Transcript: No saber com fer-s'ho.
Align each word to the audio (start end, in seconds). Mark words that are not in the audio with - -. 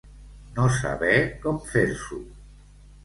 No 0.53 0.65
saber 0.77 1.13
com 1.45 1.61
fer-s'ho. 1.75 2.21